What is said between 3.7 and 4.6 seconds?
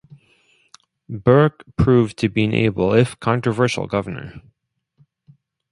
governor.